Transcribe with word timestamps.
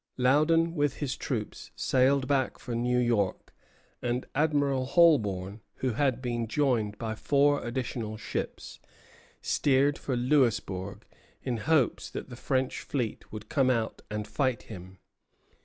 Loudon 0.17 0.73
with 0.73 0.95
his 0.95 1.15
troops 1.15 1.69
sailed 1.75 2.27
back 2.27 2.57
for 2.57 2.73
New 2.73 2.97
York, 2.97 3.53
and 4.01 4.25
Admiral 4.33 4.85
Holbourne, 4.87 5.61
who 5.75 5.91
had 5.91 6.23
been 6.23 6.47
joined 6.47 6.97
by 6.97 7.13
four 7.13 7.63
additional 7.63 8.17
ships, 8.17 8.79
steered 9.43 9.99
for 9.99 10.15
Louisbourg, 10.17 11.05
in 11.43 11.57
hopes 11.57 12.09
that 12.09 12.29
the 12.29 12.35
French 12.35 12.79
fleet 12.79 13.31
would 13.31 13.47
come 13.47 13.69
out 13.69 14.01
and 14.09 14.27
fight 14.27 14.63
him. 14.63 14.97